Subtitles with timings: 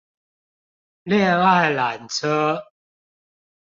[1.03, 2.63] 戀愛纜車